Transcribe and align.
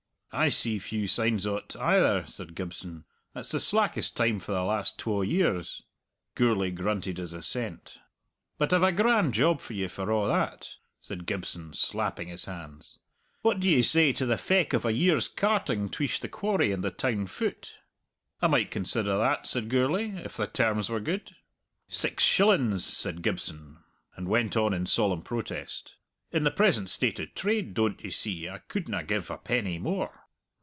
"I 0.33 0.47
see 0.47 0.79
few 0.79 1.07
signs 1.07 1.45
o't 1.45 1.75
either," 1.75 2.25
said 2.25 2.55
Gibson, 2.55 3.03
"it's 3.35 3.51
the 3.51 3.59
slackest 3.59 4.15
time 4.15 4.39
for 4.39 4.53
the 4.53 4.63
last 4.63 4.97
twa 4.97 5.25
years." 5.25 5.83
Gourlay 6.35 6.71
grunted 6.71 7.17
his 7.17 7.33
assent. 7.33 7.97
"But 8.57 8.71
I've 8.71 8.81
a 8.81 8.93
grand 8.93 9.33
job 9.33 9.59
for 9.59 9.73
ye, 9.73 9.89
for 9.89 10.09
a' 10.09 10.27
that," 10.29 10.75
said 11.01 11.25
Gibson, 11.25 11.73
slapping 11.73 12.29
his 12.29 12.45
hands. 12.45 12.97
"What 13.41 13.59
do 13.59 13.69
ye 13.69 13.81
say 13.81 14.13
to 14.13 14.25
the 14.25 14.37
feck 14.37 14.71
of 14.71 14.85
a 14.85 14.93
year's 14.93 15.27
carting 15.27 15.89
tweesht 15.89 16.21
the 16.21 16.29
quarry 16.29 16.71
and 16.71 16.81
the 16.81 16.91
town 16.91 17.27
foot?" 17.27 17.73
"I 18.41 18.47
might 18.47 18.71
consider 18.71 19.17
that," 19.17 19.45
said 19.47 19.67
Gourlay, 19.67 20.11
"if 20.23 20.37
the 20.37 20.47
terms 20.47 20.89
were 20.89 21.01
good." 21.01 21.35
"Six 21.89 22.23
shillins," 22.23 22.85
said 22.85 23.21
Gibson, 23.21 23.79
and 24.15 24.29
went 24.29 24.55
on 24.55 24.73
in 24.73 24.85
solemn 24.85 25.23
protest: 25.23 25.95
"In 26.31 26.45
the 26.45 26.51
present 26.51 26.89
state 26.89 27.19
o' 27.19 27.25
trade, 27.25 27.73
doan't 27.73 28.01
ye 28.05 28.09
see, 28.11 28.47
I 28.47 28.59
couldna 28.59 29.03
give 29.03 29.29
a 29.29 29.37
penny 29.37 29.77
more." 29.77 30.19